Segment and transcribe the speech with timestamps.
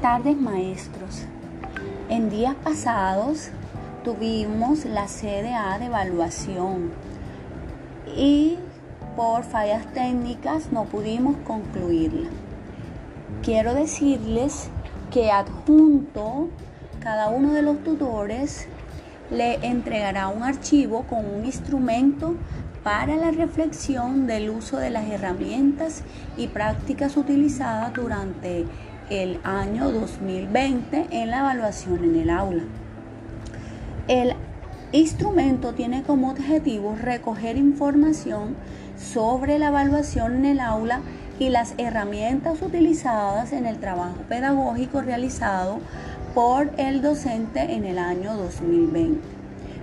[0.00, 1.24] tardes maestros.
[2.08, 3.50] En días pasados
[4.02, 6.90] tuvimos la CDA de evaluación
[8.16, 8.56] y
[9.14, 12.30] por fallas técnicas no pudimos concluirla.
[13.42, 14.70] Quiero decirles
[15.10, 16.48] que adjunto
[17.00, 18.68] cada uno de los tutores
[19.30, 22.36] le entregará un archivo con un instrumento
[22.82, 26.02] para la reflexión del uso de las herramientas
[26.38, 28.64] y prácticas utilizadas durante
[29.10, 32.62] el año 2020 en la evaluación en el aula.
[34.08, 34.34] El
[34.92, 38.56] instrumento tiene como objetivo recoger información
[38.96, 41.00] sobre la evaluación en el aula
[41.38, 45.80] y las herramientas utilizadas en el trabajo pedagógico realizado
[46.34, 49.39] por el docente en el año 2020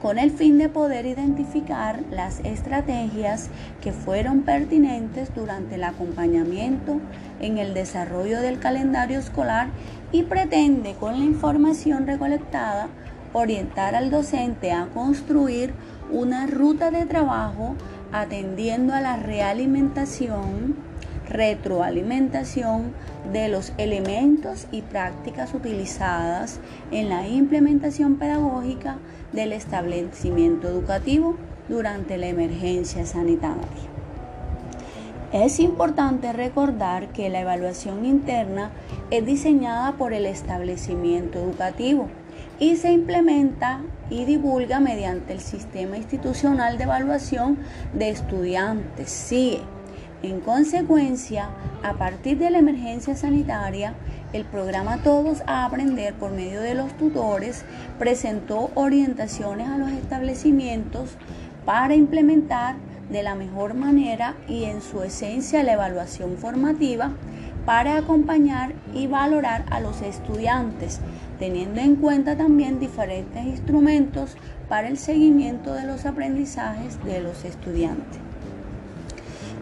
[0.00, 7.00] con el fin de poder identificar las estrategias que fueron pertinentes durante el acompañamiento
[7.40, 9.68] en el desarrollo del calendario escolar
[10.12, 12.88] y pretende con la información recolectada
[13.32, 15.74] orientar al docente a construir
[16.10, 17.74] una ruta de trabajo
[18.12, 20.76] atendiendo a la realimentación,
[21.28, 22.92] retroalimentación
[23.32, 28.96] de los elementos y prácticas utilizadas en la implementación pedagógica
[29.32, 31.36] del establecimiento educativo
[31.68, 33.88] durante la emergencia sanitaria.
[35.32, 38.70] Es importante recordar que la evaluación interna
[39.10, 42.08] es diseñada por el establecimiento educativo
[42.58, 47.58] y se implementa y divulga mediante el Sistema Institucional de Evaluación
[47.92, 49.77] de Estudiantes, CIE.
[50.20, 51.50] En consecuencia,
[51.84, 53.94] a partir de la emergencia sanitaria,
[54.32, 57.64] el programa Todos a Aprender por medio de los tutores
[58.00, 61.16] presentó orientaciones a los establecimientos
[61.64, 62.74] para implementar
[63.10, 67.12] de la mejor manera y en su esencia la evaluación formativa
[67.64, 70.98] para acompañar y valorar a los estudiantes,
[71.38, 74.36] teniendo en cuenta también diferentes instrumentos
[74.68, 78.18] para el seguimiento de los aprendizajes de los estudiantes.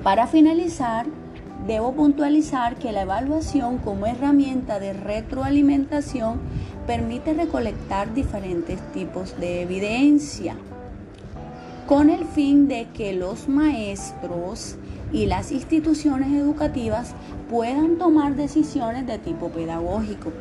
[0.02, 1.06] Para finalizar,
[1.66, 6.38] Debo puntualizar que la evaluación como herramienta de retroalimentación
[6.86, 10.54] permite recolectar diferentes tipos de evidencia
[11.88, 14.76] con el fin de que los maestros
[15.12, 17.14] y las instituciones educativas
[17.48, 20.32] puedan tomar decisiones de tipo pedagógico.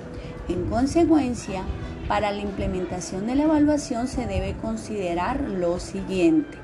[0.48, 1.64] En consecuencia,
[2.08, 6.58] para la implementación de la evaluación se debe considerar lo siguiente.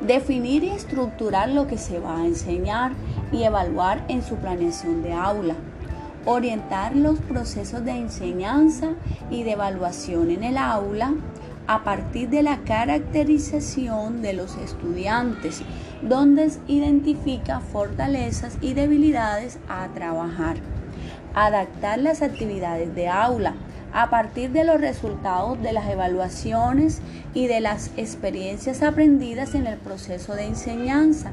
[0.00, 2.92] Definir y estructurar lo que se va a enseñar
[3.32, 5.54] y evaluar en su planeación de aula.
[6.26, 8.90] Orientar los procesos de enseñanza
[9.30, 11.14] y de evaluación en el aula
[11.66, 15.62] a partir de la caracterización de los estudiantes,
[16.02, 20.56] donde identifica fortalezas y debilidades a trabajar.
[21.34, 23.54] Adaptar las actividades de aula
[23.96, 27.00] a partir de los resultados de las evaluaciones
[27.32, 31.30] y de las experiencias aprendidas en el proceso de enseñanza,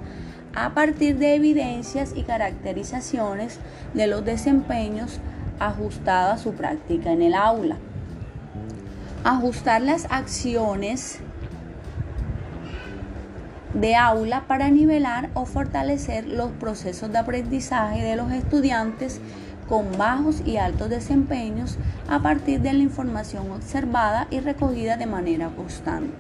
[0.56, 3.60] a partir de evidencias y caracterizaciones
[3.94, 5.20] de los desempeños
[5.60, 7.76] ajustados a su práctica en el aula.
[9.26, 11.20] Ajustar las acciones
[13.74, 19.20] de aula para nivelar o fortalecer los procesos de aprendizaje de los estudiantes
[19.68, 25.50] con bajos y altos desempeños a partir de la información observada y recogida de manera
[25.50, 26.14] constante.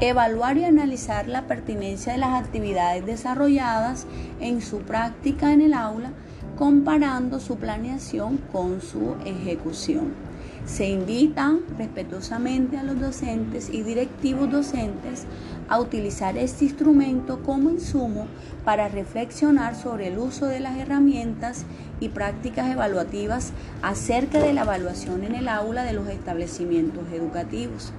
[0.00, 4.06] Evaluar y analizar la pertinencia de las actividades desarrolladas
[4.40, 6.10] en su práctica en el aula,
[6.58, 10.12] comparando su planeación con su ejecución.
[10.66, 15.24] Se invita respetuosamente a los docentes y directivos docentes
[15.68, 18.26] a utilizar este instrumento como insumo
[18.64, 21.64] para reflexionar sobre el uso de las herramientas
[22.00, 27.92] y prácticas evaluativas acerca de la evaluación en el aula de los establecimientos educativos,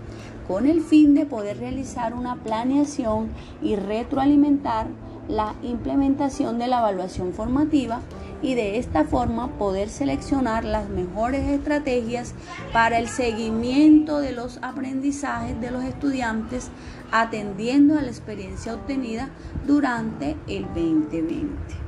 [0.46, 3.30] con el fin de poder realizar una planeación
[3.62, 4.88] y retroalimentar
[5.30, 8.02] la implementación de la evaluación formativa
[8.42, 12.34] y de esta forma poder seleccionar las mejores estrategias
[12.74, 16.70] para el seguimiento de los aprendizajes de los estudiantes
[17.12, 19.30] atendiendo a la experiencia obtenida
[19.66, 21.88] durante el 2020.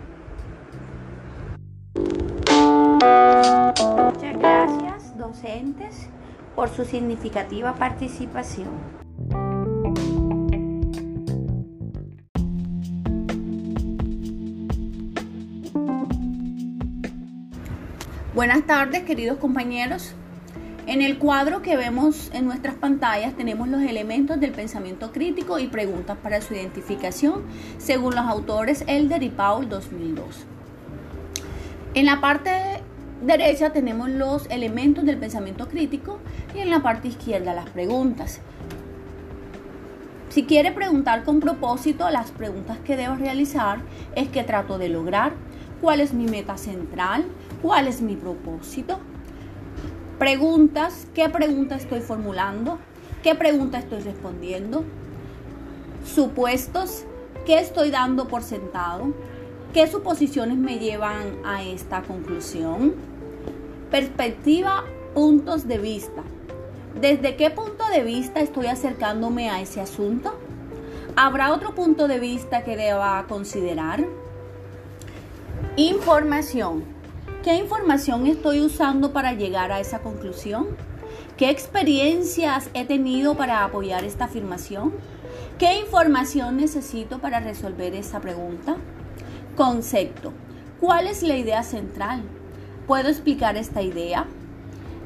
[3.79, 6.07] Muchas gracias docentes
[6.55, 8.69] por su significativa participación.
[18.39, 20.13] Buenas tardes, queridos compañeros.
[20.87, 25.67] En el cuadro que vemos en nuestras pantallas tenemos los elementos del pensamiento crítico y
[25.67, 27.43] preguntas para su identificación,
[27.79, 30.45] según los autores Elder y Paul 2002.
[31.95, 32.49] En la parte
[33.21, 36.19] derecha tenemos los elementos del pensamiento crítico
[36.55, 38.39] y en la parte izquierda las preguntas.
[40.29, 43.79] Si quiere preguntar con propósito, las preguntas que debo realizar
[44.15, 45.33] es qué trato de lograr,
[45.81, 47.25] cuál es mi meta central,
[47.61, 48.99] cuál es mi propósito.
[50.17, 52.79] Preguntas, qué pregunta estoy formulando,
[53.23, 54.83] qué pregunta estoy respondiendo.
[56.05, 57.05] Supuestos,
[57.45, 59.13] qué estoy dando por sentado,
[59.73, 62.95] qué suposiciones me llevan a esta conclusión.
[63.91, 64.83] Perspectiva,
[65.13, 66.23] puntos de vista.
[66.99, 70.37] ¿Desde qué punto de vista estoy acercándome a ese asunto?
[71.15, 74.05] ¿Habrá otro punto de vista que deba considerar?
[75.79, 76.83] Información.
[77.41, 80.67] ¿Qué información estoy usando para llegar a esa conclusión?
[81.37, 84.91] ¿Qué experiencias he tenido para apoyar esta afirmación?
[85.57, 88.75] ¿Qué información necesito para resolver esta pregunta?
[89.55, 90.33] Concepto.
[90.81, 92.23] ¿Cuál es la idea central?
[92.85, 94.25] ¿Puedo explicar esta idea?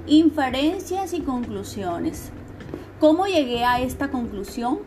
[0.08, 2.32] Inferencias y conclusiones.
[3.00, 4.80] ¿Cómo llegué a esta conclusión?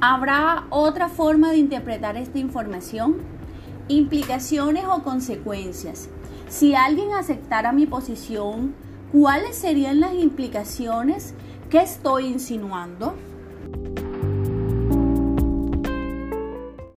[0.00, 3.41] ¿Habrá otra forma de interpretar esta información?
[3.88, 6.08] Implicaciones o consecuencias.
[6.48, 8.74] Si alguien aceptara mi posición,
[9.12, 11.34] ¿cuáles serían las implicaciones
[11.70, 13.14] que estoy insinuando?